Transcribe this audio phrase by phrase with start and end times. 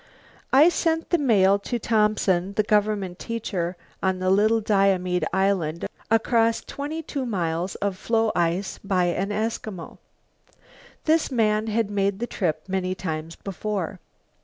[0.51, 6.59] I sent the mail to Thompson, the government teacher on the Little Diomede Island, across
[6.59, 9.99] 22 miles of floe ice by an Eskimo.
[11.05, 13.99] This man had made the trip many times before.